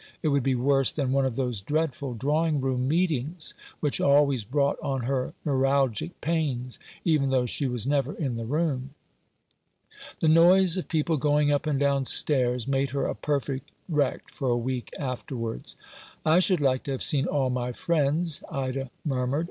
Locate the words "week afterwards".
14.57-15.75